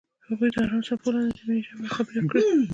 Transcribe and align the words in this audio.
هغوی 0.27 0.49
د 0.53 0.55
آرام 0.63 0.81
څپو 0.87 1.09
لاندې 1.13 1.33
د 1.37 1.41
مینې 1.47 1.61
ژورې 1.67 1.89
خبرې 1.95 2.19
وکړې. 2.21 2.39